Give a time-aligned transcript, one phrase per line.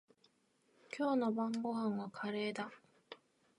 [0.97, 2.71] 今日の晩ごはんはカレーだ。